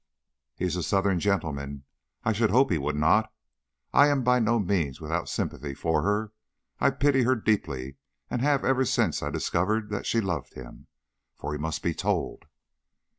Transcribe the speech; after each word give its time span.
"He 0.55 0.65
is 0.65 0.75
a 0.75 0.81
Southern 0.81 1.19
gentleman; 1.19 1.83
I 2.25 2.33
should 2.33 2.49
hope 2.49 2.71
he 2.71 2.79
would 2.79 2.95
not. 2.95 3.31
I 3.93 4.07
am 4.07 4.23
by 4.23 4.39
no 4.39 4.57
means 4.57 4.99
without 4.99 5.29
sympathy 5.29 5.75
for 5.75 6.01
her. 6.01 6.31
I 6.79 6.89
pity 6.89 7.21
her 7.21 7.35
deeply, 7.35 7.97
and 8.27 8.41
have 8.41 8.65
ever 8.65 8.83
since 8.83 9.21
I 9.21 9.29
discovered 9.29 9.91
that 9.91 10.07
she 10.07 10.19
loved 10.19 10.55
him. 10.55 10.87
For 11.37 11.51
he 11.51 11.59
must 11.59 11.83
be 11.83 11.93
told." 11.93 12.45